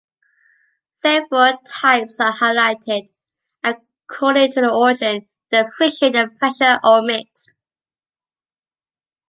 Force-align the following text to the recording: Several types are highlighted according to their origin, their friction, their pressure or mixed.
Several 0.95 1.59
types 1.63 2.19
are 2.19 2.33
highlighted 2.33 3.07
according 3.63 4.51
to 4.53 4.61
their 4.61 4.71
origin, 4.73 5.29
their 5.51 5.71
friction, 5.73 6.13
their 6.13 6.27
pressure 6.27 6.79
or 6.83 7.03
mixed. 7.03 7.53